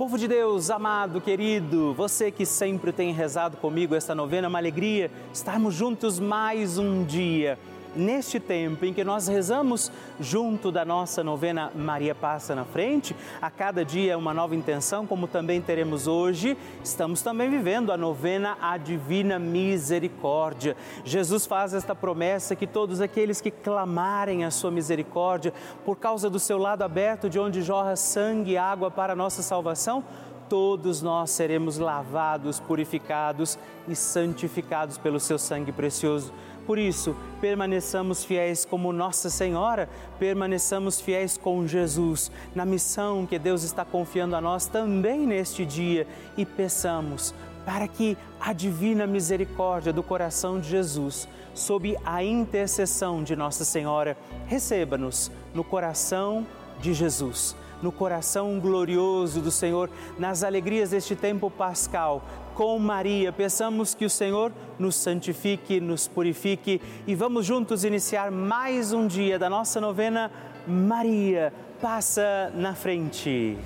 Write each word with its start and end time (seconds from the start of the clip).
Povo 0.00 0.16
de 0.16 0.26
Deus, 0.26 0.70
amado, 0.70 1.20
querido, 1.20 1.92
você 1.92 2.30
que 2.30 2.46
sempre 2.46 2.90
tem 2.90 3.12
rezado 3.12 3.58
comigo 3.58 3.94
esta 3.94 4.14
novena, 4.14 4.48
uma 4.48 4.56
alegria 4.56 5.10
estarmos 5.30 5.74
juntos 5.74 6.18
mais 6.18 6.78
um 6.78 7.04
dia 7.04 7.58
neste 7.94 8.38
tempo 8.38 8.84
em 8.84 8.92
que 8.92 9.04
nós 9.04 9.28
rezamos 9.28 9.90
junto 10.18 10.70
da 10.70 10.84
nossa 10.84 11.22
novena 11.24 11.70
Maria 11.74 12.14
Passa 12.14 12.54
na 12.54 12.64
Frente, 12.64 13.14
a 13.40 13.50
cada 13.50 13.84
dia 13.84 14.16
uma 14.16 14.34
nova 14.34 14.54
intenção, 14.54 15.06
como 15.06 15.26
também 15.26 15.60
teremos 15.60 16.06
hoje, 16.06 16.56
estamos 16.82 17.22
também 17.22 17.50
vivendo 17.50 17.92
a 17.92 17.96
novena 17.96 18.56
A 18.60 18.76
Divina 18.76 19.38
Misericórdia. 19.38 20.76
Jesus 21.04 21.46
faz 21.46 21.74
esta 21.74 21.94
promessa 21.94 22.56
que 22.56 22.66
todos 22.66 23.00
aqueles 23.00 23.40
que 23.40 23.50
clamarem 23.50 24.44
a 24.44 24.50
sua 24.50 24.70
misericórdia, 24.70 25.52
por 25.84 25.96
causa 25.96 26.30
do 26.30 26.38
seu 26.38 26.58
lado 26.58 26.82
aberto, 26.82 27.28
de 27.28 27.38
onde 27.38 27.62
jorra 27.62 27.96
sangue 27.96 28.52
e 28.52 28.58
água 28.58 28.90
para 28.90 29.12
a 29.12 29.16
nossa 29.16 29.42
salvação, 29.42 30.04
todos 30.50 31.00
nós 31.00 31.30
seremos 31.30 31.78
lavados, 31.78 32.58
purificados 32.58 33.56
e 33.86 33.94
santificados 33.94 34.98
pelo 34.98 35.20
seu 35.20 35.38
sangue 35.38 35.70
precioso. 35.70 36.32
Por 36.70 36.78
isso, 36.78 37.16
permaneçamos 37.40 38.22
fiéis 38.22 38.64
como 38.64 38.92
Nossa 38.92 39.28
Senhora, 39.28 39.88
permaneçamos 40.20 41.00
fiéis 41.00 41.36
com 41.36 41.66
Jesus 41.66 42.30
na 42.54 42.64
missão 42.64 43.26
que 43.26 43.40
Deus 43.40 43.64
está 43.64 43.84
confiando 43.84 44.36
a 44.36 44.40
nós 44.40 44.66
também 44.66 45.26
neste 45.26 45.66
dia 45.66 46.06
e 46.36 46.46
peçamos 46.46 47.34
para 47.66 47.88
que 47.88 48.16
a 48.38 48.52
divina 48.52 49.04
misericórdia 49.04 49.92
do 49.92 50.00
coração 50.00 50.60
de 50.60 50.68
Jesus, 50.68 51.26
sob 51.54 51.98
a 52.04 52.22
intercessão 52.22 53.24
de 53.24 53.34
Nossa 53.34 53.64
Senhora, 53.64 54.16
receba-nos 54.46 55.28
no 55.52 55.64
coração 55.64 56.46
de 56.80 56.94
Jesus 56.94 57.56
no 57.82 57.92
coração 57.92 58.58
glorioso 58.58 59.40
do 59.40 59.50
Senhor, 59.50 59.90
nas 60.18 60.42
alegrias 60.42 60.90
deste 60.90 61.14
tempo 61.16 61.50
pascal. 61.50 62.22
Com 62.54 62.78
Maria, 62.78 63.32
peçamos 63.32 63.94
que 63.94 64.04
o 64.04 64.10
Senhor 64.10 64.52
nos 64.78 64.96
santifique, 64.96 65.80
nos 65.80 66.06
purifique 66.06 66.80
e 67.06 67.14
vamos 67.14 67.46
juntos 67.46 67.84
iniciar 67.84 68.30
mais 68.30 68.92
um 68.92 69.06
dia 69.06 69.38
da 69.38 69.48
nossa 69.48 69.80
novena. 69.80 70.30
Maria, 70.66 71.52
passa 71.80 72.52
na 72.54 72.74
frente. 72.74 73.56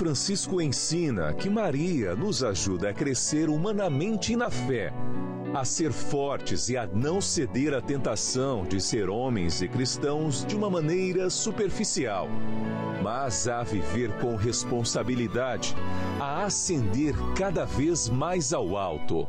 Francisco 0.00 0.62
ensina 0.62 1.34
que 1.34 1.50
Maria 1.50 2.16
nos 2.16 2.42
ajuda 2.42 2.88
a 2.88 2.94
crescer 2.94 3.50
humanamente 3.50 4.34
na 4.34 4.48
fé, 4.48 4.94
a 5.52 5.62
ser 5.62 5.92
fortes 5.92 6.70
e 6.70 6.76
a 6.78 6.86
não 6.86 7.20
ceder 7.20 7.74
à 7.74 7.82
tentação 7.82 8.64
de 8.64 8.80
ser 8.80 9.10
homens 9.10 9.60
e 9.60 9.68
cristãos 9.68 10.42
de 10.46 10.56
uma 10.56 10.70
maneira 10.70 11.28
superficial, 11.28 12.28
mas 13.02 13.46
a 13.46 13.62
viver 13.62 14.10
com 14.20 14.36
responsabilidade, 14.36 15.76
a 16.18 16.44
ascender 16.46 17.14
cada 17.36 17.66
vez 17.66 18.08
mais 18.08 18.54
ao 18.54 18.78
alto. 18.78 19.28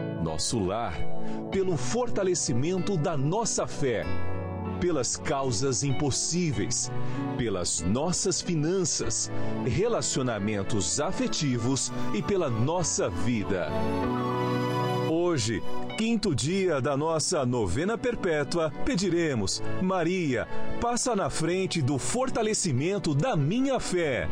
nosso 0.21 0.59
lar, 0.59 0.95
pelo 1.51 1.75
fortalecimento 1.75 2.95
da 2.95 3.17
nossa 3.17 3.65
fé, 3.65 4.05
pelas 4.79 5.17
causas 5.17 5.83
impossíveis, 5.83 6.91
pelas 7.37 7.81
nossas 7.81 8.41
finanças, 8.41 9.31
relacionamentos 9.65 10.99
afetivos 10.99 11.91
e 12.13 12.21
pela 12.21 12.49
nossa 12.49 13.09
vida. 13.09 13.67
Hoje, 15.09 15.61
quinto 15.97 16.33
dia 16.33 16.81
da 16.81 16.97
nossa 16.97 17.45
novena 17.45 17.97
perpétua, 17.97 18.71
pediremos: 18.85 19.61
Maria, 19.81 20.47
passa 20.79 21.15
na 21.15 21.29
frente 21.29 21.81
do 21.81 21.97
fortalecimento 21.97 23.13
da 23.13 23.35
minha 23.35 23.79
fé. 23.79 24.27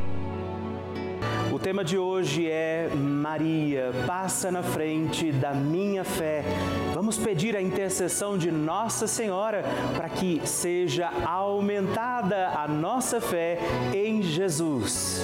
Tema 1.69 1.83
de 1.83 1.99
hoje 1.99 2.49
é 2.49 2.89
Maria, 2.95 3.91
passa 4.07 4.49
na 4.49 4.63
frente 4.63 5.31
da 5.31 5.53
minha 5.53 6.03
fé. 6.03 6.43
Vamos 6.95 7.15
pedir 7.15 7.55
a 7.55 7.61
intercessão 7.61 8.39
de 8.39 8.51
Nossa 8.51 9.05
Senhora 9.05 9.63
para 9.95 10.09
que 10.09 10.41
seja 10.45 11.11
aumentada 11.23 12.47
a 12.55 12.67
nossa 12.67 13.21
fé 13.21 13.59
em 13.93 14.23
Jesus. 14.23 15.23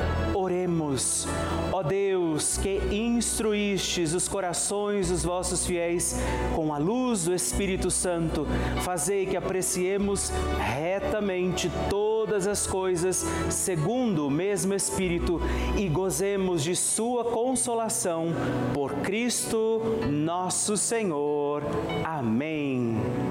Oremos. 0.33 1.27
Ó 1.71 1.83
Deus, 1.83 2.57
que 2.57 2.79
instruístes 2.91 4.13
os 4.13 4.27
corações 4.27 5.09
dos 5.09 5.23
vossos 5.23 5.65
fiéis 5.65 6.15
com 6.55 6.73
a 6.73 6.77
luz 6.77 7.25
do 7.25 7.33
Espírito 7.33 7.89
Santo, 7.89 8.45
fazei 8.81 9.25
que 9.25 9.37
apreciemos 9.37 10.31
retamente 10.59 11.71
todas 11.89 12.47
as 12.47 12.67
coisas 12.67 13.25
segundo 13.49 14.27
o 14.27 14.31
mesmo 14.31 14.73
Espírito 14.73 15.41
e 15.77 15.87
gozemos 15.87 16.63
de 16.63 16.75
Sua 16.75 17.25
consolação 17.25 18.27
por 18.73 18.93
Cristo 18.95 19.81
nosso 20.09 20.77
Senhor. 20.77 21.63
Amém. 22.03 23.30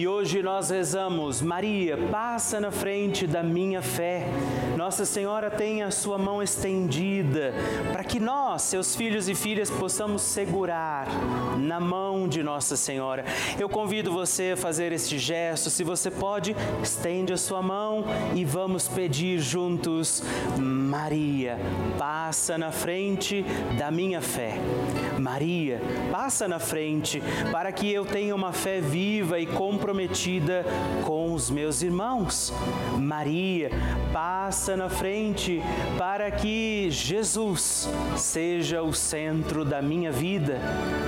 E 0.00 0.08
hoje 0.08 0.42
nós 0.42 0.70
rezamos, 0.70 1.42
Maria, 1.42 1.94
passa 2.10 2.58
na 2.58 2.70
frente 2.70 3.26
da 3.26 3.42
minha 3.42 3.82
fé. 3.82 4.26
Nossa 4.74 5.04
Senhora 5.04 5.50
tem 5.50 5.82
a 5.82 5.90
sua 5.90 6.16
mão 6.16 6.42
estendida 6.42 7.52
para 7.92 8.02
que 8.02 8.18
nós, 8.18 8.62
seus 8.62 8.96
filhos 8.96 9.28
e 9.28 9.34
filhas, 9.34 9.68
possamos 9.68 10.22
segurar 10.22 11.06
na 11.58 11.78
mão 11.78 12.26
de 12.26 12.42
Nossa 12.42 12.76
Senhora. 12.76 13.26
Eu 13.58 13.68
convido 13.68 14.10
você 14.10 14.52
a 14.54 14.56
fazer 14.56 14.90
este 14.90 15.18
gesto. 15.18 15.68
Se 15.68 15.84
você 15.84 16.10
pode, 16.10 16.56
estende 16.82 17.34
a 17.34 17.36
sua 17.36 17.60
mão 17.60 18.06
e 18.34 18.42
vamos 18.42 18.88
pedir 18.88 19.38
juntos, 19.38 20.22
Maria, 20.56 21.58
passa 21.98 22.56
na 22.56 22.72
frente 22.72 23.44
da 23.76 23.90
minha 23.90 24.22
fé. 24.22 24.54
Maria, 25.18 25.78
passa 26.10 26.48
na 26.48 26.58
frente 26.58 27.22
para 27.52 27.70
que 27.70 27.92
eu 27.92 28.06
tenha 28.06 28.34
uma 28.34 28.54
fé 28.54 28.80
viva 28.80 29.38
e 29.38 29.44
comprometida 29.90 30.64
com 31.04 31.34
os 31.34 31.50
meus 31.50 31.82
irmãos. 31.82 32.52
Maria, 32.96 33.70
passa 34.12 34.76
na 34.76 34.88
frente 34.88 35.60
para 35.98 36.30
que 36.30 36.88
Jesus 36.90 37.88
seja 38.16 38.82
o 38.82 38.92
centro 38.92 39.64
da 39.64 39.82
minha 39.82 40.12
vida. 40.12 40.60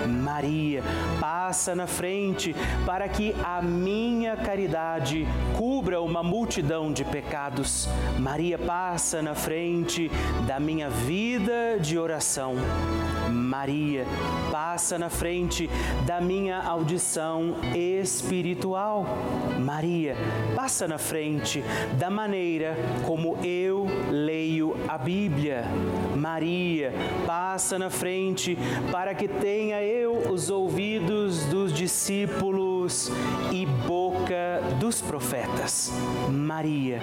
Maria, 0.08 0.82
passa 1.20 1.76
na 1.76 1.87
frente 1.87 2.56
para 2.84 3.08
que 3.08 3.37
a 3.44 3.62
minha 3.62 4.37
caridade 4.37 5.29
cubra 5.56 6.02
uma 6.02 6.25
multidão 6.25 6.93
de 6.93 7.05
pecados. 7.05 7.88
Maria, 8.19 8.58
passa 8.58 9.23
na 9.23 9.37
frente 9.37 10.11
da 10.44 10.58
minha 10.58 10.90
vida 10.90 11.79
de 11.81 11.96
oração. 11.96 12.56
Maria, 13.31 14.05
passa 14.50 14.99
na 14.99 15.08
frente 15.08 15.70
da 16.05 16.20
minha 16.20 16.61
audição 16.61 17.55
espiritual 17.75 18.71
espiritual. 18.72 19.06
Maria, 19.60 20.16
passa 20.56 20.88
na 20.88 20.98
frente 20.98 21.62
da 21.98 22.10
maneira 22.10 22.76
como 23.06 23.36
eu 23.44 23.86
leio 24.10 24.74
a 24.88 24.96
Bíblia. 24.96 25.64
Maria, 26.16 26.92
passa 27.26 27.78
na 27.78 27.90
frente 27.90 28.56
para 28.90 29.14
que 29.14 29.28
tenha 29.28 29.82
eu 29.82 30.30
os 30.30 30.50
ouvidos 30.50 31.44
dos 31.46 31.72
discípulos 31.72 32.71
e 33.52 33.64
boca 33.64 34.61
dos 34.81 35.00
profetas. 35.00 35.93
Maria, 36.29 37.00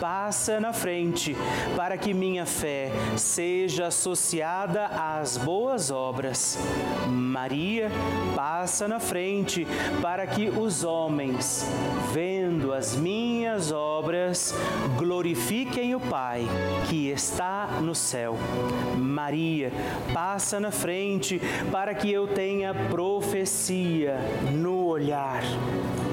passa 0.00 0.58
na 0.58 0.72
frente 0.72 1.36
para 1.76 1.98
que 1.98 2.14
minha 2.14 2.46
fé 2.46 2.90
seja 3.16 3.88
associada 3.88 4.86
às 4.86 5.36
boas 5.36 5.90
obras. 5.90 6.58
Maria, 7.06 7.90
passa 8.34 8.88
na 8.88 8.98
frente 8.98 9.66
para 10.00 10.26
que 10.26 10.48
os 10.48 10.84
homens, 10.84 11.66
vendo 12.12 12.72
as 12.72 12.96
minhas 12.96 13.70
obras, 13.70 14.54
glorifiquem 14.96 15.94
o 15.94 16.00
Pai 16.00 16.46
que 16.88 17.08
está 17.10 17.66
no 17.82 17.94
céu. 17.94 18.36
Maria, 18.96 19.70
passa 20.12 20.58
na 20.58 20.70
frente 20.70 21.40
para 21.70 21.94
que 21.94 22.10
eu 22.10 22.26
tenha 22.26 22.72
profecia 22.72 24.16
no 24.52 24.86
olhar. 24.86 25.17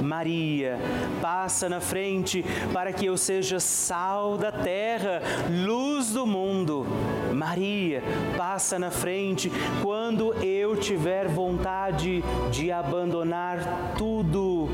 Maria, 0.02 0.78
passa 1.22 1.68
na 1.68 1.82
frente 1.82 2.44
para 2.72 2.94
que 2.94 3.06
eu 3.06 3.18
seja 3.18 3.60
sal 3.60 4.38
da 4.38 4.52
terra, 4.52 5.22
luz 5.50 6.12
do 6.12 6.26
mundo. 6.26 6.86
Maria, 7.34 8.02
passa 8.38 8.80
na 8.80 8.92
frente 8.92 9.52
quando 9.82 10.34
eu 10.44 10.76
tiver 10.78 11.28
vontade 11.28 12.24
de 12.52 12.72
abandonar 12.72 13.94
tudo 13.98 14.70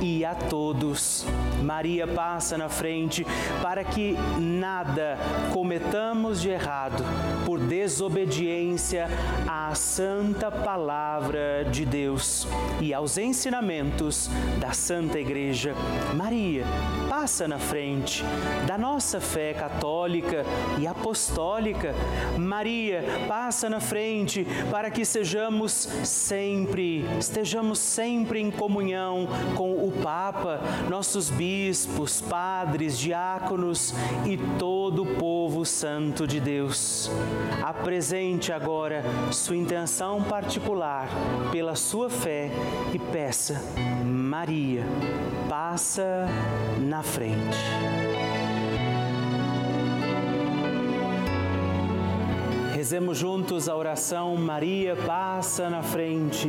e 0.00 0.24
a 0.24 0.34
todos. 0.34 1.24
Maria 1.62 2.06
passa 2.06 2.56
na 2.56 2.68
frente 2.68 3.26
para 3.62 3.82
que 3.84 4.16
nada 4.38 5.18
cometamos 5.52 6.40
de 6.40 6.50
errado 6.50 7.02
por 7.44 7.58
desobediência 7.58 9.08
à 9.46 9.74
santa 9.74 10.50
palavra 10.50 11.64
de 11.70 11.84
Deus 11.84 12.46
e 12.80 12.92
aos 12.92 13.18
ensinamentos 13.18 14.30
da 14.58 14.72
Santa 14.72 15.18
Igreja. 15.18 15.74
Maria 16.14 16.64
passa 17.08 17.48
na 17.48 17.58
frente 17.58 18.24
da 18.66 18.76
nossa 18.76 19.20
fé 19.20 19.54
católica 19.54 20.44
e 20.78 20.86
apostólica. 20.86 21.94
Maria 22.38 23.04
passa 23.26 23.68
na 23.70 23.80
frente 23.80 24.46
para 24.70 24.90
que 24.90 25.04
sejamos 25.04 25.88
sempre, 26.04 27.04
estejamos 27.18 27.78
sempre 27.78 28.40
em 28.40 28.50
comunhão 28.50 29.26
com 29.54 29.72
o 29.72 29.85
Papa, 29.90 30.60
nossos 30.88 31.30
bispos, 31.30 32.20
padres, 32.20 32.98
diáconos 32.98 33.94
e 34.24 34.36
todo 34.58 35.02
o 35.02 35.16
povo 35.16 35.64
santo 35.64 36.26
de 36.26 36.40
Deus. 36.40 37.10
Apresente 37.62 38.52
agora 38.52 39.02
sua 39.32 39.56
intenção 39.56 40.22
particular 40.22 41.08
pela 41.50 41.74
sua 41.74 42.08
fé 42.08 42.50
e 42.92 42.98
peça, 42.98 43.62
Maria, 44.04 44.84
passa 45.48 46.26
na 46.78 47.02
frente. 47.02 47.56
Rezemos 52.86 53.18
juntos 53.18 53.68
a 53.68 53.74
oração 53.74 54.36
Maria 54.36 54.94
passa 54.94 55.68
na 55.68 55.82
frente. 55.82 56.48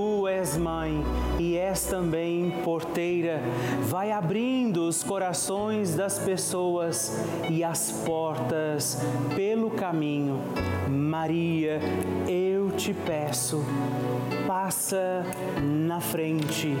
és 0.41 0.57
mãe 0.57 1.03
e 1.37 1.55
és 1.55 1.85
também 1.85 2.49
porteira. 2.63 3.39
Vai 3.83 4.11
abrindo 4.11 4.87
os 4.87 5.03
corações 5.03 5.95
das 5.95 6.17
pessoas 6.17 7.15
e 7.47 7.63
as 7.63 7.91
portas 8.03 8.97
pelo 9.35 9.69
caminho. 9.69 10.41
Maria, 10.89 11.79
eu 12.27 12.71
te 12.71 12.91
peço, 12.91 13.63
passa 14.47 15.23
na 15.61 16.01
frente 16.01 16.75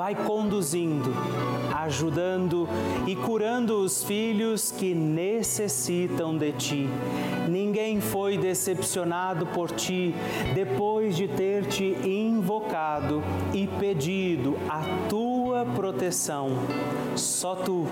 vai 0.00 0.14
conduzindo, 0.14 1.12
ajudando 1.74 2.66
e 3.06 3.14
curando 3.14 3.80
os 3.80 4.02
filhos 4.02 4.72
que 4.72 4.94
necessitam 4.94 6.38
de 6.38 6.52
ti. 6.52 6.88
Ninguém 7.46 8.00
foi 8.00 8.38
decepcionado 8.38 9.46
por 9.48 9.70
ti 9.70 10.14
depois 10.54 11.16
de 11.16 11.28
ter 11.28 11.66
te 11.66 11.96
e 13.52 13.66
pedido 13.66 14.56
a 14.68 14.82
tua 15.08 15.64
proteção. 15.64 16.50
Só 17.16 17.54
tu, 17.54 17.86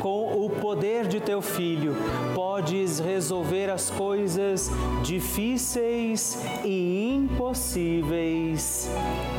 com 0.00 0.44
o 0.44 0.50
poder 0.50 1.06
de 1.06 1.20
teu 1.20 1.40
filho, 1.40 1.94
podes 2.34 2.98
resolver 2.98 3.70
as 3.70 3.90
coisas 3.90 4.70
difíceis 5.02 6.38
e 6.64 7.14
impossíveis. 7.14 8.90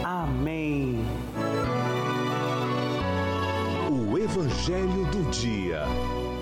Amém. 0.04 1.04
Evangelho 4.26 5.06
do 5.12 5.30
Dia. 5.30 5.84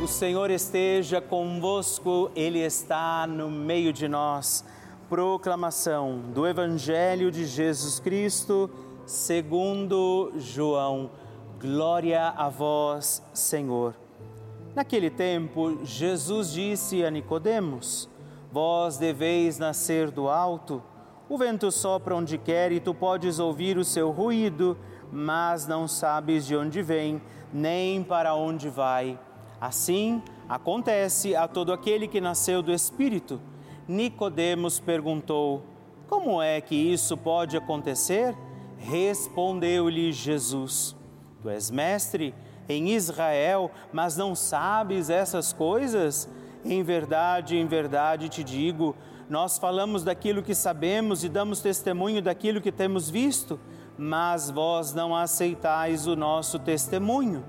O 0.02 0.08
Senhor 0.08 0.50
esteja 0.50 1.20
convosco, 1.20 2.32
Ele 2.34 2.60
está 2.60 3.28
no 3.28 3.52
meio 3.52 3.92
de 3.92 4.08
nós. 4.08 4.64
Proclamação 5.10 6.22
do 6.34 6.48
Evangelho 6.48 7.30
de 7.30 7.46
Jesus 7.46 8.00
Cristo, 8.00 8.70
segundo 9.06 10.32
João. 10.38 11.12
Glória 11.60 12.30
a 12.30 12.48
vós, 12.50 13.22
Senhor. 13.34 13.96
Naquele 14.74 15.10
tempo, 15.10 15.80
Jesus 15.84 16.52
disse 16.52 17.04
a 17.04 17.12
Nicodemos: 17.12 18.10
Vós 18.52 18.98
deveis 18.98 19.60
nascer 19.60 20.10
do 20.10 20.30
alto. 20.30 20.82
O 21.28 21.38
vento 21.38 21.70
sopra 21.70 22.16
onde 22.16 22.38
quer 22.38 22.72
e 22.72 22.80
tu 22.80 22.94
podes 22.94 23.40
ouvir 23.40 23.78
o 23.78 23.84
seu 23.84 24.10
ruído, 24.10 24.78
mas 25.12 25.68
não 25.68 25.88
sabes 25.88 26.46
de 26.46 26.56
onde 26.56 26.82
vem 26.82 27.22
nem 27.52 28.02
para 28.04 28.34
onde 28.36 28.70
vai. 28.70 29.20
Assim 29.60 30.22
acontece 30.48 31.36
a 31.36 31.48
todo 31.48 31.74
aquele 31.74 32.08
que 32.08 32.22
nasceu 32.22 32.62
do 32.62 32.74
Espírito. 32.74 33.40
Nicodemos 33.88 34.80
perguntou: 34.80 35.64
Como 36.08 36.42
é 36.42 36.60
que 36.62 36.76
isso 36.76 37.18
pode 37.18 37.58
acontecer? 37.58 38.36
Respondeu-lhe 38.78 40.12
Jesus: 40.12 40.96
Tu 41.42 41.50
és 41.50 41.70
mestre 41.70 42.34
em 42.70 42.90
Israel, 42.90 43.72
mas 43.92 44.16
não 44.16 44.36
sabes 44.36 45.10
essas 45.10 45.52
coisas? 45.54 46.30
Em 46.66 46.82
verdade, 46.82 47.58
em 47.58 47.68
verdade 47.68 48.30
te 48.30 48.42
digo, 48.42 48.96
nós 49.30 49.58
falamos 49.58 50.04
daquilo 50.04 50.42
que 50.42 50.56
sabemos 50.56 51.24
e 51.24 51.30
damos 51.30 51.60
testemunho 51.60 52.22
daquilo 52.22 52.62
que 52.62 52.72
temos 52.72 53.10
visto 53.10 53.60
mas 53.98 54.50
vós 54.50 54.94
não 54.94 55.16
aceitais 55.16 56.08
o 56.08 56.16
nosso 56.16 56.60
testemunho. 56.60 57.44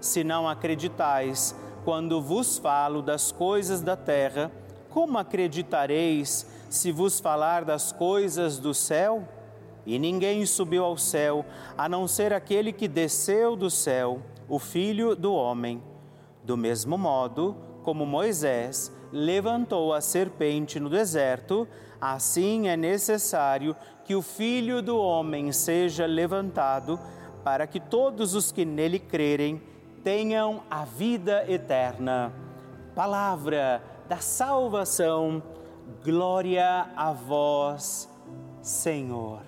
Se 0.00 0.24
não 0.24 0.48
acreditais 0.48 1.54
quando 1.84 2.20
vos 2.20 2.58
falo 2.58 3.00
das 3.02 3.30
coisas 3.30 3.80
da 3.80 3.96
terra, 3.96 4.50
como 4.94 5.18
acreditareis 5.18 6.46
se 6.70 6.92
vos 6.92 7.18
falar 7.18 7.64
das 7.64 7.90
coisas 7.90 8.58
do 8.58 8.72
céu? 8.72 9.26
E 9.84 9.98
ninguém 9.98 10.46
subiu 10.46 10.84
ao 10.84 10.96
céu, 10.96 11.44
a 11.76 11.88
não 11.88 12.06
ser 12.06 12.32
aquele 12.32 12.72
que 12.72 12.86
desceu 12.86 13.56
do 13.56 13.68
céu, 13.68 14.22
o 14.48 14.56
Filho 14.56 15.16
do 15.16 15.34
Homem. 15.34 15.82
Do 16.44 16.56
mesmo 16.56 16.96
modo, 16.96 17.56
como 17.82 18.06
Moisés 18.06 18.92
levantou 19.12 19.92
a 19.92 20.00
serpente 20.00 20.78
no 20.78 20.88
deserto, 20.88 21.66
assim 22.00 22.68
é 22.68 22.76
necessário 22.76 23.74
que 24.04 24.14
o 24.14 24.22
Filho 24.22 24.80
do 24.80 24.96
Homem 24.96 25.50
seja 25.50 26.06
levantado, 26.06 27.00
para 27.42 27.66
que 27.66 27.80
todos 27.80 28.36
os 28.36 28.52
que 28.52 28.64
nele 28.64 29.00
crerem 29.00 29.60
tenham 30.04 30.62
a 30.70 30.84
vida 30.84 31.44
eterna. 31.50 32.32
Palavra 32.94 33.82
da 34.08 34.18
salvação, 34.18 35.42
glória 36.04 36.90
a 36.96 37.12
vós, 37.12 38.08
Senhor. 38.60 39.42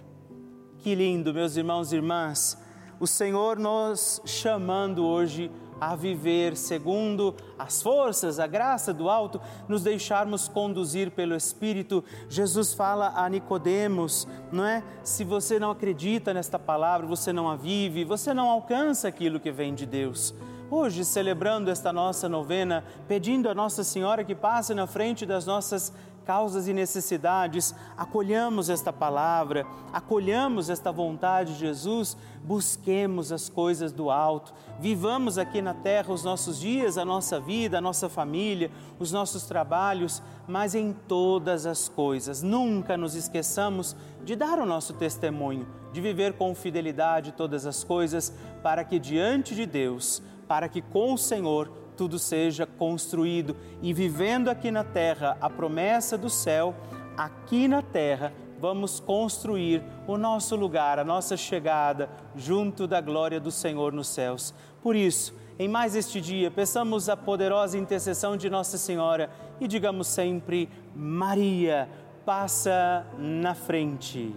Que 0.79 0.95
lindo, 0.95 1.35
meus 1.35 1.57
irmãos 1.57 1.93
e 1.93 1.97
irmãs, 1.97 2.57
o 2.99 3.07
Senhor 3.07 3.59
nos 3.59 4.23
chamando 4.25 5.05
hoje 5.05 5.51
a 5.81 5.95
viver 5.95 6.57
segundo 6.57 7.35
as 7.59 7.83
forças, 7.83 8.39
a 8.39 8.47
graça 8.47 8.95
do 8.95 9.11
alto, 9.11 9.41
nos 9.69 9.83
deixarmos 9.83 10.49
conduzir 10.49 11.11
pelo 11.11 11.35
Espírito. 11.35 12.03
Jesus 12.29 12.73
fala 12.73 13.13
a 13.15 13.29
Nicodemos, 13.29 14.27
não 14.51 14.65
é? 14.65 14.83
Se 15.03 15.25
você 15.25 15.59
não 15.59 15.71
acredita 15.71 16.33
nesta 16.33 16.59
palavra, 16.59 17.07
você 17.07 17.33
não 17.33 17.49
a 17.49 17.57
vive, 17.57 18.05
você 18.05 18.33
não 18.33 18.49
alcança 18.49 19.09
aquilo 19.09 19.41
que 19.41 19.53
vem 19.53 19.75
de 19.75 19.85
Deus. 19.85 20.35
Hoje, 20.69 21.05
celebrando 21.05 21.71
esta 21.71 21.93
nossa 21.93 22.29
novena, 22.29 22.83
pedindo 23.07 23.49
a 23.49 23.55
Nossa 23.55 23.85
Senhora 23.85 24.25
que 24.25 24.35
passe 24.35 24.75
na 24.75 24.85
frente 24.85 25.25
das 25.25 25.47
nossas 25.47 25.93
causas 26.25 26.67
e 26.67 26.73
necessidades, 26.73 27.73
acolhamos 27.97 28.69
esta 28.69 28.93
palavra, 28.93 29.65
acolhamos 29.93 30.69
esta 30.69 30.91
vontade 30.91 31.53
de 31.53 31.61
Jesus, 31.61 32.17
busquemos 32.43 33.31
as 33.31 33.49
coisas 33.49 33.93
do 33.93 34.11
alto, 34.11 34.53
vivamos 34.81 35.39
aqui 35.39 35.63
na 35.63 35.73
terra 35.73 36.13
os 36.13 36.25
nossos 36.25 36.59
dias, 36.59 36.99
a 36.99 37.05
nossa 37.05 37.39
vida, 37.39 37.79
a 37.79 37.81
nossa 37.81 38.09
família, 38.09 38.73
os 38.99 39.13
nossos 39.13 39.45
trabalhos, 39.45 40.21
mas 40.49 40.75
em 40.75 40.93
todas 41.07 41.65
as 41.65 41.89
coisas, 41.89 42.43
nunca 42.43 42.97
nos 42.97 43.15
esqueçamos 43.15 43.95
de 44.25 44.35
dar 44.35 44.59
o 44.59 44.67
nosso 44.67 44.95
testemunho, 44.95 45.65
de 45.93 46.01
viver 46.01 46.33
com 46.33 46.53
fidelidade 46.57 47.31
todas 47.31 47.67
as 47.67 47.85
coisas, 47.85 48.33
para 48.65 48.83
que 48.83 48.99
diante 48.99 49.55
de 49.55 49.65
Deus, 49.65 50.21
para 50.49 50.69
que 50.69 50.81
com 50.81 51.15
o 51.15 51.19
Senhor 51.19 51.71
tudo 51.97 52.19
seja 52.19 52.67
construído 52.67 53.57
e 53.83 53.93
vivendo 53.93 54.49
aqui 54.49 54.71
na 54.71 54.85
terra 54.85 55.37
a 55.41 55.49
promessa 55.49 56.17
do 56.19 56.29
céu, 56.29 56.75
aqui 57.17 57.67
na 57.67 57.83
terra 57.83 58.33
vamos 58.59 59.00
construir 59.00 59.83
o 60.07 60.17
nosso 60.17 60.57
lugar, 60.57 60.99
a 60.99 61.05
nossa 61.05 61.37
chegada 61.37 62.09
junto 62.35 62.87
da 62.87 63.00
glória 63.00 63.41
do 63.41 63.50
Senhor 63.50 63.93
nos 63.93 64.09
céus. 64.09 64.55
Por 64.83 64.95
isso, 64.97 65.35
em 65.59 65.69
mais 65.69 65.97
este 65.97 66.21
dia, 66.21 66.50
peçamos 66.50 67.09
a 67.09 67.17
poderosa 67.17 67.79
intercessão 67.79 68.37
de 68.37 68.50
Nossa 68.50 68.76
Senhora 68.76 69.31
e 69.61 69.67
digamos 69.67 70.07
sempre: 70.07 70.69
Maria, 70.95 71.88
passa 72.25 73.07
na 73.19 73.55
frente. 73.55 74.35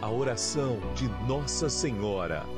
A 0.00 0.10
oração 0.10 0.78
de 0.94 1.08
Nossa 1.26 1.68
Senhora. 1.68 2.55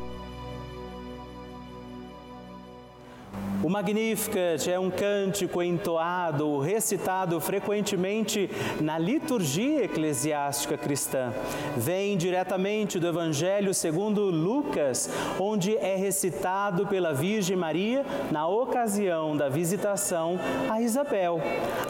O 3.69 3.71
Magnificat 3.71 4.67
é 4.67 4.81
um 4.81 4.91
cântico 4.91 5.63
entoado, 5.63 6.59
recitado 6.59 7.39
frequentemente 7.39 8.49
na 8.81 8.97
liturgia 8.97 9.85
eclesiástica 9.85 10.79
cristã. 10.79 11.35
Vem 11.77 12.17
diretamente 12.17 12.99
do 12.99 13.07
Evangelho 13.07 13.75
segundo 13.75 14.23
Lucas, 14.31 15.11
onde 15.39 15.77
é 15.77 15.97
recitado 15.97 16.87
pela 16.87 17.13
Virgem 17.13 17.59
Maria 17.59 18.07
na 18.31 18.49
ocasião 18.49 19.37
da 19.37 19.51
visitação 19.51 20.41
a 20.71 20.81
Isabel. 20.81 21.39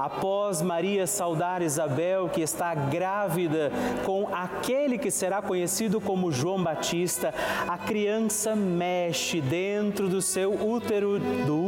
Após 0.00 0.60
Maria 0.60 1.06
saudar 1.06 1.62
Isabel, 1.62 2.28
que 2.28 2.40
está 2.40 2.74
grávida 2.74 3.70
com 4.04 4.26
aquele 4.34 4.98
que 4.98 5.12
será 5.12 5.40
conhecido 5.40 6.00
como 6.00 6.32
João 6.32 6.60
Batista, 6.60 7.32
a 7.68 7.78
criança 7.78 8.56
mexe 8.56 9.40
dentro 9.40 10.08
do 10.08 10.20
seu 10.20 10.54
útero 10.54 11.20
do 11.46 11.67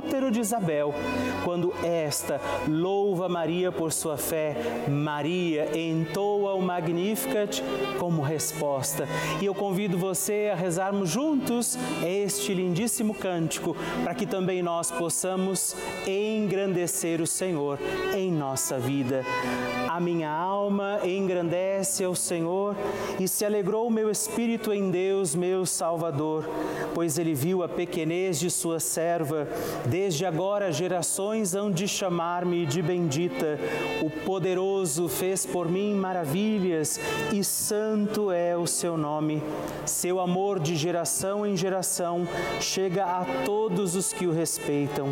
útero 0.00 0.30
de 0.30 0.40
Isabel, 0.40 0.94
quando 1.44 1.74
esta 1.84 2.40
louva 2.66 3.28
Maria 3.28 3.70
por 3.70 3.92
sua 3.92 4.16
fé, 4.16 4.56
Maria 4.88 5.78
entoa 5.78 6.54
o 6.54 6.62
Magnificat 6.62 7.62
como 7.98 8.22
resposta. 8.22 9.06
E 9.42 9.44
eu 9.44 9.54
convido 9.54 9.98
você 9.98 10.48
a 10.50 10.56
rezarmos 10.56 11.10
juntos 11.10 11.76
este 12.02 12.54
lindíssimo 12.54 13.12
cântico, 13.12 13.76
para 14.02 14.14
que 14.14 14.24
também 14.24 14.62
nós 14.62 14.90
possamos 14.90 15.76
engrandecer 16.06 17.20
o 17.20 17.26
Senhor 17.26 17.78
em 18.16 18.32
nossa 18.32 18.78
vida. 18.78 19.22
A 19.86 20.00
minha 20.00 20.30
alma 20.30 21.00
engrandece 21.04 22.04
ao 22.04 22.14
Senhor 22.14 22.74
e 23.18 23.28
se 23.28 23.44
alegrou 23.44 23.86
o 23.86 23.90
meu 23.90 24.10
espírito 24.10 24.72
em 24.72 24.90
Deus, 24.90 25.34
meu 25.34 25.66
Salvador, 25.66 26.48
pois 26.94 27.18
ele 27.18 27.34
viu 27.34 27.62
a 27.62 27.68
pequenez 27.68 28.40
de 28.40 28.50
sua 28.50 28.80
serva. 28.80 29.46
Desde 29.90 30.24
agora 30.24 30.70
gerações 30.70 31.52
hão 31.52 31.68
de 31.68 31.88
chamar-me 31.88 32.64
de 32.64 32.80
bendita. 32.80 33.58
O 34.00 34.08
poderoso 34.08 35.08
fez 35.08 35.44
por 35.44 35.68
mim 35.68 35.96
maravilhas 35.96 37.00
e 37.32 37.42
santo 37.42 38.30
é 38.30 38.56
o 38.56 38.68
seu 38.68 38.96
nome. 38.96 39.42
Seu 39.84 40.20
amor 40.20 40.60
de 40.60 40.76
geração 40.76 41.44
em 41.44 41.56
geração 41.56 42.24
chega 42.60 43.04
a 43.04 43.24
todos 43.44 43.96
os 43.96 44.12
que 44.12 44.28
o 44.28 44.32
respeitam. 44.32 45.08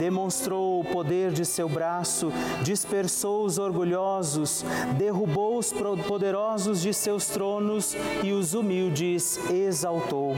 Demonstrou 0.00 0.80
o 0.80 0.84
poder 0.84 1.30
de 1.30 1.44
seu 1.44 1.68
braço, 1.68 2.32
dispersou 2.64 3.44
os 3.44 3.56
orgulhosos, 3.56 4.64
derrubou 4.96 5.58
os 5.58 5.72
poderosos 6.08 6.82
de 6.82 6.92
seus 6.92 7.26
tronos 7.26 7.96
e 8.24 8.32
os 8.32 8.52
humildes 8.52 9.38
exaltou. 9.48 10.34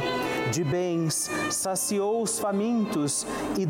De 0.52 0.62
bens 0.62 1.30
saciou 1.48 2.22
os 2.22 2.38
famintos 2.38 3.26
e 3.56 3.69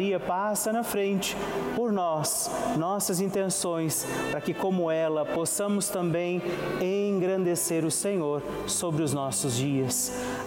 passa 0.19 0.73
na 0.73 0.83
frente 0.83 1.37
por 1.75 1.91
nós, 1.91 2.49
nossas 2.77 3.19
intenções, 3.19 4.05
para 4.31 4.41
que, 4.41 4.53
como 4.53 4.89
ela, 4.89 5.25
possamos 5.25 5.89
também 5.89 6.41
engrandecer 6.81 7.85
o 7.85 7.91
Senhor 7.91 8.41
sobre 8.65 9.03
os 9.03 9.13
nossos 9.13 9.55
dias. 9.55 10.11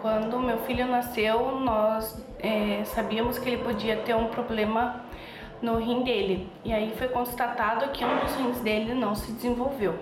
Quando 0.00 0.38
meu 0.38 0.58
filho 0.60 0.86
nasceu, 0.86 1.60
nós 1.60 2.24
é, 2.38 2.82
sabíamos 2.84 3.38
que 3.38 3.48
ele 3.48 3.62
podia 3.62 3.96
ter 3.98 4.14
um 4.14 4.28
problema 4.28 5.04
no 5.60 5.76
rim 5.76 6.02
dele. 6.02 6.50
E 6.64 6.72
aí 6.72 6.94
foi 6.96 7.08
constatado 7.08 7.90
que 7.90 8.04
um 8.04 8.18
dos 8.18 8.34
rins 8.36 8.60
dele 8.60 8.94
não 8.94 9.14
se 9.14 9.30
desenvolveu. 9.32 9.94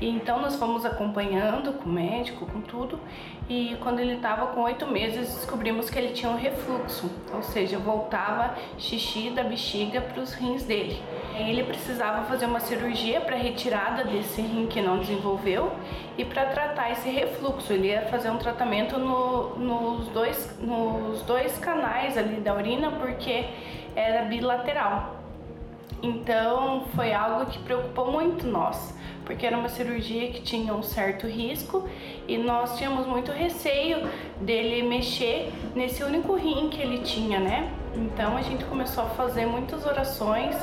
E 0.00 0.08
então 0.08 0.40
nós 0.40 0.56
fomos 0.56 0.84
acompanhando 0.84 1.72
com 1.74 1.88
o 1.88 1.92
médico, 1.92 2.46
com 2.46 2.60
tudo, 2.60 2.98
e 3.48 3.76
quando 3.80 4.00
ele 4.00 4.14
estava 4.14 4.48
com 4.48 4.62
oito 4.62 4.86
meses 4.86 5.34
descobrimos 5.34 5.88
que 5.88 5.98
ele 5.98 6.12
tinha 6.12 6.30
um 6.30 6.36
refluxo, 6.36 7.10
ou 7.32 7.42
seja, 7.42 7.78
voltava 7.78 8.54
xixi 8.78 9.30
da 9.30 9.44
bexiga 9.44 10.00
para 10.00 10.20
os 10.20 10.32
rins 10.32 10.64
dele. 10.64 11.00
Ele 11.36 11.62
precisava 11.62 12.24
fazer 12.24 12.46
uma 12.46 12.60
cirurgia 12.60 13.20
para 13.20 13.36
retirada 13.36 14.04
desse 14.04 14.40
rim 14.40 14.66
que 14.66 14.80
não 14.80 14.98
desenvolveu 14.98 15.72
e 16.16 16.24
para 16.24 16.46
tratar 16.46 16.90
esse 16.90 17.08
refluxo. 17.08 17.72
Ele 17.72 17.88
ia 17.88 18.02
fazer 18.02 18.30
um 18.30 18.38
tratamento 18.38 18.98
no, 18.98 19.56
nos, 19.56 20.08
dois, 20.08 20.58
nos 20.60 21.22
dois 21.22 21.58
canais 21.58 22.16
ali 22.16 22.40
da 22.40 22.54
urina 22.54 22.90
porque 22.92 23.44
era 23.94 24.24
bilateral. 24.24 25.23
Então 26.02 26.84
foi 26.94 27.12
algo 27.12 27.46
que 27.46 27.58
preocupou 27.60 28.12
muito 28.12 28.46
nós 28.46 28.94
porque 29.24 29.46
era 29.46 29.56
uma 29.56 29.68
cirurgia 29.68 30.30
que 30.30 30.42
tinha 30.42 30.74
um 30.74 30.82
certo 30.82 31.26
risco 31.26 31.88
e 32.28 32.36
nós 32.36 32.76
tínhamos 32.76 33.06
muito 33.06 33.32
receio 33.32 34.06
dele 34.40 34.82
mexer 34.82 35.52
nesse 35.74 36.02
único 36.02 36.34
rim 36.34 36.68
que 36.68 36.80
ele 36.80 36.98
tinha, 36.98 37.40
né? 37.40 37.72
Então 37.94 38.36
a 38.36 38.42
gente 38.42 38.64
começou 38.64 39.04
a 39.04 39.08
fazer 39.08 39.46
muitas 39.46 39.86
orações, 39.86 40.54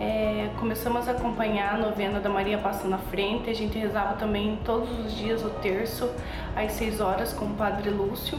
é, 0.00 0.50
começamos 0.58 1.08
a 1.08 1.12
acompanhar 1.12 1.74
a 1.74 1.78
novena 1.78 2.18
da 2.20 2.28
Maria 2.28 2.58
Passa 2.58 2.88
na 2.88 2.98
Frente, 2.98 3.48
a 3.48 3.54
gente 3.54 3.78
rezava 3.78 4.14
também 4.14 4.58
todos 4.64 4.90
os 4.98 5.14
dias 5.14 5.44
o 5.44 5.50
terço 5.50 6.10
às 6.56 6.72
6 6.72 7.00
horas 7.00 7.32
com 7.32 7.44
o 7.44 7.54
Padre 7.54 7.90
Lúcio 7.90 8.38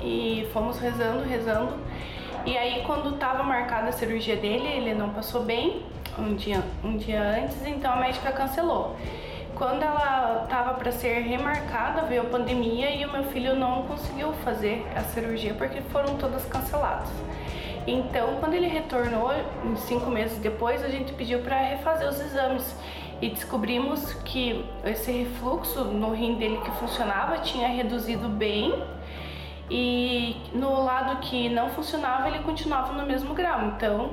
e 0.00 0.48
fomos 0.52 0.78
rezando, 0.78 1.24
rezando. 1.24 1.89
E 2.46 2.56
aí 2.56 2.82
quando 2.86 3.14
estava 3.14 3.42
marcada 3.42 3.88
a 3.88 3.92
cirurgia 3.92 4.36
dele, 4.36 4.66
ele 4.66 4.94
não 4.94 5.10
passou 5.10 5.42
bem, 5.42 5.82
um 6.18 6.34
dia, 6.34 6.62
um 6.82 6.96
dia 6.96 7.22
antes, 7.22 7.64
então 7.66 7.92
a 7.92 7.96
médica 7.96 8.32
cancelou. 8.32 8.96
Quando 9.54 9.82
ela 9.82 10.44
estava 10.44 10.74
para 10.74 10.90
ser 10.90 11.20
remarcada, 11.20 12.02
veio 12.02 12.22
a 12.22 12.24
pandemia 12.24 12.90
e 12.94 13.04
o 13.04 13.12
meu 13.12 13.24
filho 13.24 13.54
não 13.54 13.82
conseguiu 13.82 14.32
fazer 14.44 14.86
a 14.96 15.00
cirurgia 15.00 15.52
porque 15.54 15.82
foram 15.82 16.16
todas 16.16 16.44
canceladas. 16.46 17.08
Então, 17.86 18.36
quando 18.40 18.54
ele 18.54 18.68
retornou, 18.68 19.30
cinco 19.76 20.10
meses 20.10 20.38
depois, 20.38 20.82
a 20.84 20.88
gente 20.88 21.12
pediu 21.12 21.40
para 21.40 21.58
refazer 21.58 22.08
os 22.08 22.20
exames 22.20 22.74
e 23.20 23.28
descobrimos 23.28 24.14
que 24.24 24.64
esse 24.84 25.12
refluxo 25.12 25.84
no 25.84 26.14
rim 26.14 26.36
dele 26.36 26.58
que 26.64 26.70
funcionava 26.72 27.38
tinha 27.38 27.68
reduzido 27.68 28.28
bem 28.28 28.72
e 29.70 30.36
no 30.52 30.82
lado 30.82 31.20
que 31.20 31.48
não 31.48 31.70
funcionava 31.70 32.28
ele 32.28 32.40
continuava 32.40 32.92
no 32.92 33.06
mesmo 33.06 33.32
grau. 33.34 33.66
Então, 33.66 34.10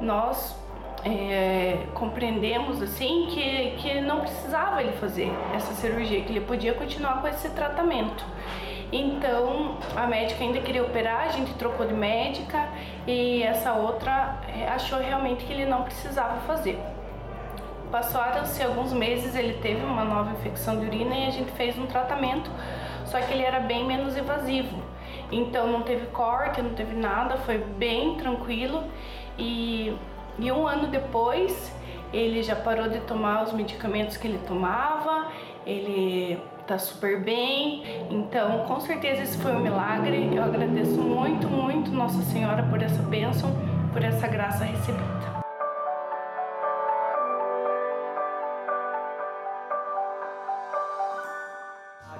nós 0.00 0.58
é, 1.04 1.86
compreendemos 1.94 2.82
assim 2.82 3.26
que, 3.30 3.76
que 3.78 4.00
não 4.00 4.20
precisava 4.20 4.82
ele 4.82 4.92
fazer 4.92 5.32
essa 5.54 5.72
cirurgia, 5.74 6.22
que 6.22 6.32
ele 6.32 6.40
podia 6.40 6.74
continuar 6.74 7.20
com 7.20 7.28
esse 7.28 7.48
tratamento. 7.50 8.24
Então 8.92 9.78
a 9.96 10.06
médica 10.06 10.42
ainda 10.44 10.60
queria 10.60 10.82
operar, 10.82 11.22
a 11.22 11.28
gente 11.28 11.52
trocou 11.54 11.86
de 11.86 11.94
médica 11.94 12.68
e 13.06 13.42
essa 13.42 13.72
outra 13.72 14.40
é, 14.48 14.68
achou 14.68 14.98
realmente 14.98 15.44
que 15.44 15.52
ele 15.52 15.64
não 15.66 15.82
precisava 15.82 16.40
fazer. 16.40 16.78
Passaram-se 17.90 18.62
alguns 18.62 18.92
meses, 18.92 19.34
ele 19.34 19.54
teve 19.54 19.84
uma 19.84 20.04
nova 20.04 20.32
infecção 20.32 20.78
de 20.78 20.86
urina 20.86 21.16
e 21.16 21.26
a 21.26 21.30
gente 21.30 21.50
fez 21.52 21.78
um 21.78 21.86
tratamento, 21.86 22.50
só 23.06 23.20
que 23.20 23.32
ele 23.32 23.42
era 23.42 23.60
bem 23.60 23.84
menos 23.84 24.16
invasivo. 24.16 24.85
Então 25.30 25.66
não 25.70 25.82
teve 25.82 26.06
corte, 26.06 26.62
não 26.62 26.74
teve 26.74 26.94
nada, 26.94 27.36
foi 27.38 27.58
bem 27.58 28.16
tranquilo 28.16 28.84
e 29.38 29.96
e 30.38 30.52
um 30.52 30.66
ano 30.66 30.88
depois, 30.88 31.72
ele 32.12 32.42
já 32.42 32.54
parou 32.54 32.88
de 32.88 33.00
tomar 33.00 33.42
os 33.44 33.52
medicamentos 33.52 34.18
que 34.18 34.26
ele 34.26 34.38
tomava, 34.46 35.28
ele 35.66 36.38
tá 36.66 36.78
super 36.78 37.22
bem. 37.22 37.82
Então, 38.10 38.60
com 38.66 38.78
certeza 38.80 39.22
esse 39.22 39.38
foi 39.38 39.52
um 39.52 39.60
milagre. 39.60 40.30
Eu 40.34 40.44
agradeço 40.44 41.00
muito, 41.00 41.48
muito 41.48 41.90
Nossa 41.90 42.20
Senhora 42.22 42.62
por 42.64 42.82
essa 42.82 43.02
bênção, 43.02 43.50
por 43.92 44.02
essa 44.04 44.26
graça 44.26 44.64
recebida. 44.64 45.35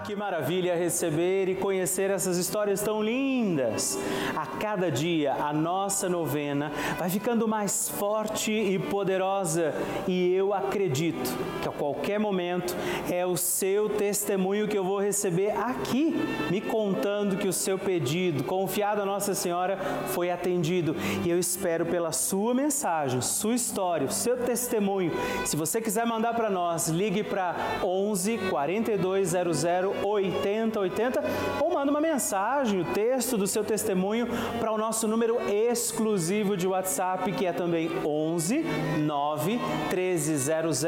Que 0.06 0.14
maravilha 0.14 0.76
receber 0.76 1.48
e 1.48 1.56
conhecer 1.56 2.12
essas 2.12 2.38
histórias 2.38 2.80
tão 2.80 3.02
lindas. 3.02 3.98
A 4.36 4.46
cada 4.46 4.88
dia 4.88 5.32
a 5.32 5.52
nossa 5.52 6.08
novena 6.08 6.70
vai 6.96 7.10
ficando 7.10 7.48
mais 7.48 7.88
forte 7.88 8.52
e 8.52 8.78
poderosa 8.78 9.74
e 10.06 10.32
eu 10.32 10.54
acredito 10.54 11.36
que 11.60 11.68
a 11.68 11.72
qualquer 11.72 12.20
momento 12.20 12.76
é 13.10 13.26
o 13.26 13.36
seu 13.36 13.88
testemunho 13.88 14.68
que 14.68 14.78
eu 14.78 14.84
vou 14.84 15.00
receber 15.00 15.50
aqui, 15.50 16.14
me 16.50 16.60
contando 16.60 17.36
que 17.36 17.48
o 17.48 17.52
seu 17.52 17.76
pedido, 17.76 18.44
confiado 18.44 19.02
a 19.02 19.04
Nossa 19.04 19.34
Senhora, 19.34 19.76
foi 20.14 20.30
atendido. 20.30 20.94
E 21.24 21.30
eu 21.30 21.36
espero 21.36 21.84
pela 21.84 22.12
sua 22.12 22.54
mensagem, 22.54 23.20
sua 23.20 23.54
história, 23.54 24.06
o 24.06 24.12
seu 24.12 24.36
testemunho. 24.36 25.10
Se 25.44 25.56
você 25.56 25.80
quiser 25.80 26.06
mandar 26.06 26.34
para 26.34 26.48
nós, 26.48 26.86
ligue 26.86 27.24
para 27.24 27.56
11 27.82 28.38
4200 28.48 29.64
8080 30.02 31.22
ou 31.60 31.70
manda 31.70 31.90
uma 31.90 32.00
mensagem, 32.00 32.80
o 32.80 32.84
texto 32.84 33.36
do 33.36 33.46
seu 33.46 33.62
testemunho 33.64 34.26
para 34.58 34.72
o 34.72 34.78
nosso 34.78 35.06
número 35.06 35.38
exclusivo 35.48 36.56
de 36.56 36.66
WhatsApp, 36.66 37.30
que 37.32 37.44
é 37.46 37.52
também 37.52 37.90
11 38.04 38.64
9 38.98 39.60
1300 39.92 40.82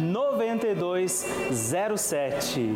9207. 0.00 2.74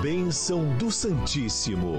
Bênção 0.00 0.64
do 0.76 0.90
Santíssimo. 0.90 1.94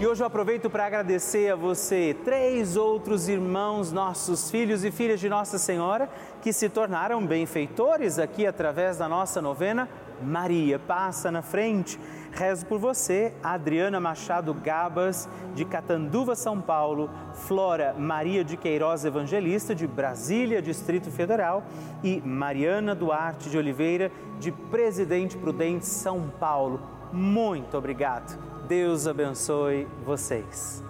E 0.00 0.06
hoje 0.06 0.22
eu 0.22 0.26
aproveito 0.26 0.70
para 0.70 0.86
agradecer 0.86 1.52
a 1.52 1.54
você, 1.54 2.16
três 2.24 2.74
outros 2.74 3.28
irmãos, 3.28 3.92
nossos 3.92 4.50
filhos 4.50 4.82
e 4.82 4.90
filhas 4.90 5.20
de 5.20 5.28
Nossa 5.28 5.58
Senhora, 5.58 6.08
que 6.40 6.54
se 6.54 6.70
tornaram 6.70 7.26
benfeitores 7.26 8.18
aqui 8.18 8.46
através 8.46 8.96
da 8.96 9.06
nossa 9.06 9.42
novena. 9.42 9.86
Maria, 10.22 10.78
passa 10.78 11.30
na 11.30 11.42
frente. 11.42 11.98
Rezo 12.32 12.64
por 12.66 12.78
você, 12.78 13.32
Adriana 13.42 13.98
Machado 13.98 14.54
Gabas, 14.54 15.28
de 15.54 15.64
Catanduva, 15.64 16.36
São 16.36 16.60
Paulo, 16.60 17.10
Flora 17.34 17.94
Maria 17.98 18.44
de 18.44 18.56
Queiroz 18.56 19.04
Evangelista, 19.04 19.74
de 19.74 19.86
Brasília, 19.86 20.62
Distrito 20.62 21.10
Federal, 21.10 21.64
e 22.02 22.20
Mariana 22.20 22.94
Duarte 22.94 23.50
de 23.50 23.58
Oliveira, 23.58 24.12
de 24.38 24.52
Presidente 24.52 25.36
Prudente, 25.36 25.86
São 25.86 26.30
Paulo. 26.38 26.80
Muito 27.12 27.76
obrigado. 27.76 28.38
Deus 28.68 29.06
abençoe 29.06 29.88
vocês. 30.04 30.89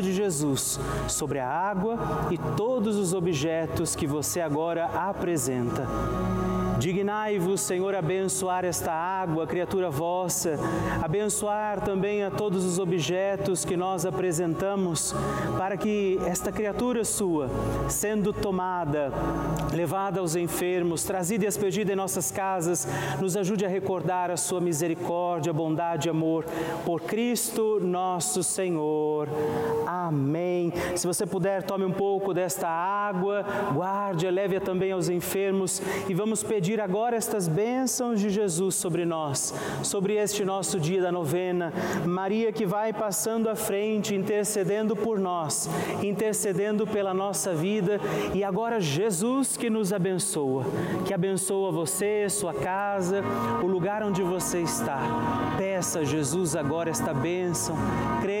de 0.01 0.13
Jesus 0.13 0.79
sobre 1.07 1.39
a 1.39 1.47
água 1.47 1.97
e 2.31 2.37
todos 2.55 2.95
os 2.97 3.13
objetos 3.13 3.95
que 3.95 4.07
você 4.07 4.41
agora 4.41 4.85
apresenta. 4.85 5.87
Dignai-vos, 6.81 7.61
Senhor, 7.61 7.93
abençoar 7.93 8.65
esta 8.65 8.91
água, 8.91 9.45
criatura 9.45 9.91
vossa, 9.91 10.57
abençoar 10.99 11.79
também 11.79 12.23
a 12.23 12.31
todos 12.31 12.65
os 12.65 12.79
objetos 12.79 13.63
que 13.63 13.77
nós 13.77 14.03
apresentamos, 14.03 15.13
para 15.59 15.77
que 15.77 16.19
esta 16.25 16.51
criatura 16.51 17.05
sua, 17.05 17.51
sendo 17.87 18.33
tomada, 18.33 19.13
levada 19.71 20.21
aos 20.21 20.35
enfermos, 20.35 21.03
trazida 21.03 21.45
e 21.45 21.47
expedida 21.47 21.93
em 21.93 21.95
nossas 21.95 22.31
casas, 22.31 22.87
nos 23.21 23.37
ajude 23.37 23.63
a 23.63 23.69
recordar 23.69 24.31
a 24.31 24.35
sua 24.35 24.59
misericórdia, 24.59 25.53
bondade 25.53 26.07
e 26.07 26.09
amor. 26.09 26.45
Por 26.83 27.01
Cristo 27.01 27.79
nosso 27.79 28.41
Senhor. 28.41 29.29
Amém. 29.85 30.73
Se 30.95 31.05
você 31.05 31.27
puder, 31.27 31.61
tome 31.61 31.85
um 31.85 31.91
pouco 31.91 32.33
desta 32.33 32.67
água, 32.67 33.45
guarde, 33.71 34.27
leve-a 34.31 34.59
também 34.59 34.91
aos 34.91 35.09
enfermos 35.09 35.79
e 36.09 36.13
vamos 36.15 36.41
pedir 36.41 36.70
pedir 36.71 36.79
agora 36.79 37.17
estas 37.17 37.49
bênçãos 37.49 38.21
de 38.21 38.29
Jesus 38.29 38.75
sobre 38.75 39.03
nós, 39.03 39.53
sobre 39.83 40.13
este 40.13 40.45
nosso 40.45 40.79
dia 40.79 41.01
da 41.01 41.11
novena. 41.11 41.73
Maria 42.05 42.49
que 42.53 42.65
vai 42.65 42.93
passando 42.93 43.49
à 43.49 43.57
frente, 43.57 44.15
intercedendo 44.15 44.95
por 44.95 45.19
nós, 45.19 45.69
intercedendo 46.01 46.87
pela 46.87 47.13
nossa 47.13 47.53
vida 47.53 47.99
e 48.33 48.41
agora 48.41 48.79
Jesus 48.79 49.57
que 49.57 49.69
nos 49.69 49.91
abençoa, 49.91 50.63
que 51.05 51.13
abençoa 51.13 51.73
você, 51.73 52.29
sua 52.29 52.53
casa, 52.53 53.21
o 53.61 53.67
lugar 53.67 54.01
onde 54.01 54.23
você 54.23 54.61
está. 54.61 55.01
Peça 55.57 55.99
a 55.99 56.03
Jesus 56.05 56.55
agora 56.55 56.89
esta 56.89 57.13
bênção, 57.13 57.75
creia 58.21 58.40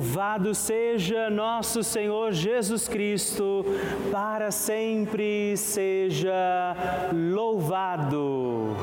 Louvado 0.00 0.54
seja 0.54 1.28
nosso 1.28 1.84
Senhor 1.84 2.32
Jesus 2.32 2.88
Cristo, 2.88 3.62
para 4.10 4.50
sempre 4.50 5.54
seja 5.58 6.74
louvado. 7.12 8.74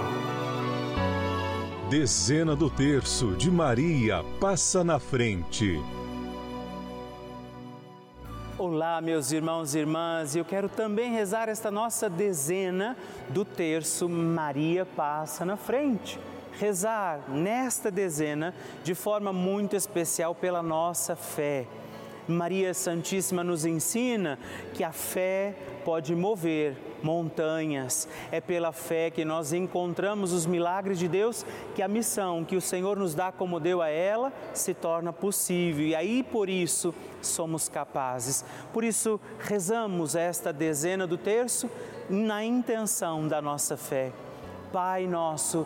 Dezena 1.90 2.56
do 2.56 2.70
terço 2.70 3.36
de 3.36 3.50
Maria 3.50 4.24
passa 4.40 4.84
na 4.84 5.00
frente. 5.00 5.82
Olá, 8.60 9.00
meus 9.02 9.32
irmãos 9.32 9.76
e 9.76 9.80
irmãs, 9.80 10.36
eu 10.36 10.44
quero 10.44 10.68
também 10.68 11.12
rezar 11.12 11.48
esta 11.48 11.70
nossa 11.70 12.10
dezena 12.10 12.98
do 13.30 13.46
terço 13.46 14.10
Maria 14.10 14.84
passa 14.84 15.46
na 15.46 15.56
frente. 15.56 16.20
Rezar 16.54 17.30
nesta 17.30 17.92
dezena 17.92 18.56
de 18.84 18.96
forma 18.96 19.32
muito 19.32 19.76
especial 19.76 20.34
pela 20.34 20.64
nossa 20.64 21.16
fé. 21.16 21.68
Maria 22.28 22.74
Santíssima 22.74 23.44
nos 23.44 23.66
ensina 23.66 24.38
que 24.74 24.84
a 24.84 24.92
fé 24.92 25.56
pode 25.86 26.16
mover 26.16 26.76
montanhas. 27.02 28.08
É 28.32 28.42
pela 28.42 28.72
fé 28.72 29.10
que 29.10 29.24
nós 29.24 29.54
encontramos 29.54 30.34
os 30.34 30.46
milagres 30.46 31.00
de 31.00 31.08
Deus, 31.08 31.46
que 31.76 31.82
a 31.82 31.88
missão 31.88 32.44
que 32.44 32.56
o 32.56 32.62
Senhor 32.62 32.98
nos 32.98 33.16
dá, 33.16 33.32
como 33.32 33.60
deu 33.60 33.82
a 33.82 33.90
ela, 33.90 34.34
se 34.54 34.74
torna 34.74 35.14
possível. 35.14 35.86
E 35.86 35.96
aí 35.96 36.24
por 36.24 36.50
isso 36.50 36.94
somos 37.22 37.70
capazes. 37.70 38.44
Por 38.74 38.84
isso 38.84 39.20
rezamos 39.40 40.16
esta 40.16 40.52
dezena 40.52 41.08
do 41.08 41.18
terço 41.18 41.70
na 42.10 42.44
intenção 42.44 43.28
da 43.28 43.42
nossa 43.42 43.78
fé. 43.78 44.12
Pai 44.72 45.08
nosso, 45.08 45.66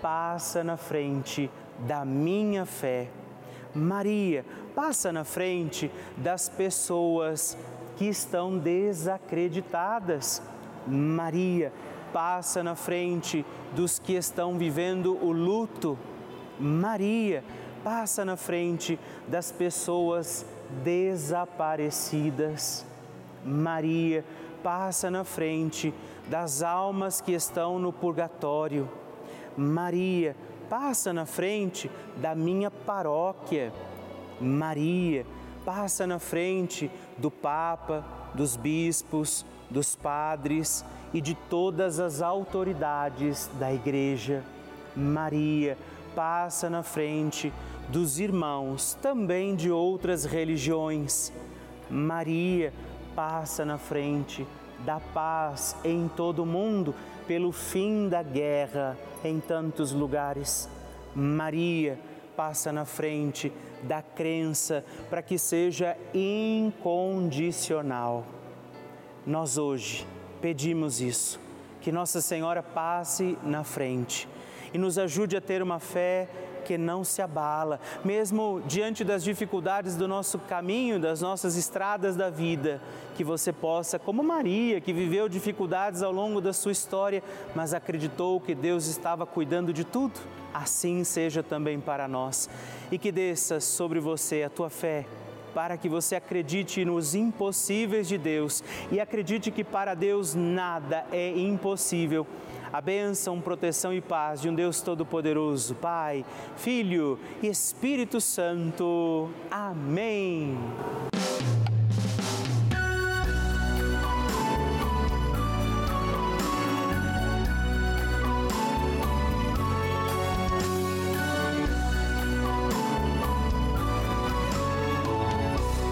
passa 0.00 0.64
na 0.64 0.76
frente 0.76 1.50
da 1.80 2.04
minha 2.04 2.64
fé. 2.64 3.08
Maria, 3.74 4.44
passa 4.74 5.12
na 5.12 5.24
frente 5.24 5.90
das 6.16 6.48
pessoas 6.48 7.56
que 7.96 8.06
estão 8.06 8.58
desacreditadas 8.58 10.42
Maria 10.88 11.72
passa 12.12 12.62
na 12.62 12.74
frente 12.74 13.42
dos 13.74 13.98
que 13.98 14.12
estão 14.14 14.56
vivendo 14.56 15.18
o 15.22 15.30
luto. 15.30 15.98
Maria 16.58 17.44
passa 17.84 18.24
na 18.24 18.36
frente 18.36 18.98
das 19.26 19.52
pessoas 19.52 20.46
desaparecidas. 20.82 22.86
Maria 23.44 24.24
passa 24.62 25.10
na 25.10 25.24
frente 25.24 25.92
das 26.28 26.62
almas 26.62 27.20
que 27.20 27.32
estão 27.32 27.78
no 27.78 27.92
purgatório. 27.92 28.88
Maria 29.58 30.36
passa 30.70 31.12
na 31.12 31.26
frente 31.26 31.90
da 32.16 32.32
minha 32.32 32.70
paróquia. 32.70 33.72
Maria 34.40 35.26
passa 35.64 36.06
na 36.06 36.20
frente 36.20 36.88
do 37.18 37.28
Papa, 37.28 38.04
dos 38.34 38.56
bispos, 38.56 39.44
dos 39.68 39.96
padres 39.96 40.84
e 41.12 41.20
de 41.20 41.34
todas 41.34 41.98
as 41.98 42.22
autoridades 42.22 43.50
da 43.58 43.72
Igreja. 43.72 44.44
Maria 44.94 45.76
passa 46.14 46.70
na 46.70 46.84
frente 46.84 47.52
dos 47.88 48.20
irmãos 48.20 48.94
também 49.02 49.56
de 49.56 49.72
outras 49.72 50.24
religiões. 50.24 51.32
Maria 51.90 52.72
passa 53.16 53.64
na 53.64 53.76
frente 53.76 54.46
da 54.84 55.00
paz 55.00 55.74
em 55.84 56.08
todo 56.08 56.44
o 56.44 56.46
mundo, 56.46 56.94
pelo 57.28 57.52
fim 57.52 58.08
da 58.08 58.22
guerra 58.22 58.96
em 59.22 59.38
tantos 59.38 59.92
lugares. 59.92 60.66
Maria 61.14 62.00
passa 62.34 62.72
na 62.72 62.86
frente 62.86 63.52
da 63.82 64.00
crença 64.00 64.82
para 65.10 65.20
que 65.20 65.36
seja 65.36 65.94
incondicional. 66.14 68.24
Nós 69.26 69.58
hoje 69.58 70.06
pedimos 70.40 71.02
isso, 71.02 71.38
que 71.82 71.92
Nossa 71.92 72.22
Senhora 72.22 72.62
passe 72.62 73.36
na 73.42 73.62
frente 73.62 74.26
e 74.72 74.78
nos 74.78 74.98
ajude 74.98 75.36
a 75.36 75.40
ter 75.40 75.62
uma 75.62 75.78
fé 75.78 76.26
que 76.68 76.76
não 76.76 77.02
se 77.02 77.22
abala, 77.22 77.80
mesmo 78.04 78.60
diante 78.66 79.02
das 79.02 79.24
dificuldades 79.24 79.96
do 79.96 80.06
nosso 80.06 80.38
caminho, 80.38 81.00
das 81.00 81.22
nossas 81.22 81.56
estradas 81.56 82.14
da 82.14 82.28
vida, 82.28 82.78
que 83.16 83.24
você 83.24 83.54
possa, 83.54 83.98
como 83.98 84.22
Maria, 84.22 84.78
que 84.78 84.92
viveu 84.92 85.30
dificuldades 85.30 86.02
ao 86.02 86.12
longo 86.12 86.42
da 86.42 86.52
sua 86.52 86.70
história, 86.70 87.22
mas 87.54 87.72
acreditou 87.72 88.38
que 88.38 88.54
Deus 88.54 88.86
estava 88.86 89.24
cuidando 89.24 89.72
de 89.72 89.82
tudo, 89.82 90.20
assim 90.52 91.04
seja 91.04 91.42
também 91.42 91.80
para 91.80 92.06
nós. 92.06 92.50
E 92.92 92.98
que 92.98 93.10
desça 93.10 93.60
sobre 93.60 93.98
você 93.98 94.42
a 94.42 94.50
tua 94.50 94.68
fé, 94.68 95.06
para 95.54 95.78
que 95.78 95.88
você 95.88 96.16
acredite 96.16 96.84
nos 96.84 97.14
impossíveis 97.14 98.06
de 98.06 98.18
Deus 98.18 98.62
e 98.92 99.00
acredite 99.00 99.50
que 99.50 99.64
para 99.64 99.94
Deus 99.94 100.34
nada 100.34 101.06
é 101.10 101.30
impossível 101.30 102.26
a 102.72 102.80
bênção, 102.80 103.40
proteção 103.40 103.92
e 103.92 104.00
paz 104.00 104.40
de 104.40 104.48
um 104.48 104.54
Deus 104.54 104.80
Todo-Poderoso, 104.80 105.74
Pai, 105.74 106.24
Filho 106.56 107.18
e 107.42 107.46
Espírito 107.46 108.20
Santo. 108.20 109.30
Amém. 109.50 110.56